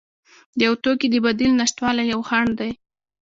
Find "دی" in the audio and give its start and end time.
2.59-2.71